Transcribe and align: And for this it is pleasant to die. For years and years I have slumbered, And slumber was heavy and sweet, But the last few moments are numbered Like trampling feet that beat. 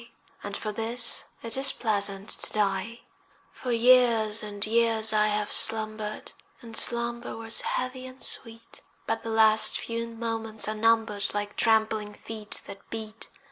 And 0.43 0.57
for 0.57 0.71
this 0.71 1.25
it 1.43 1.55
is 1.55 1.71
pleasant 1.71 2.27
to 2.29 2.51
die. 2.51 3.01
For 3.51 3.71
years 3.71 4.41
and 4.41 4.65
years 4.65 5.13
I 5.13 5.27
have 5.27 5.51
slumbered, 5.51 6.31
And 6.59 6.75
slumber 6.75 7.37
was 7.37 7.61
heavy 7.61 8.07
and 8.07 8.19
sweet, 8.19 8.81
But 9.05 9.21
the 9.21 9.29
last 9.29 9.79
few 9.79 10.07
moments 10.07 10.67
are 10.67 10.73
numbered 10.73 11.31
Like 11.35 11.55
trampling 11.55 12.15
feet 12.15 12.63
that 12.65 12.89
beat. 12.89 13.29